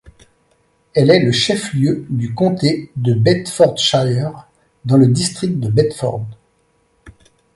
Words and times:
Elle 0.95 1.11
est 1.11 1.23
le 1.23 1.31
chef-lieu 1.31 2.07
du 2.09 2.33
comté 2.33 2.91
de 2.95 3.13
Bedfordshire, 3.13 4.47
dans 4.83 4.97
le 4.97 5.05
district 5.05 5.59
de 5.59 5.69
Bedford. 5.69 6.25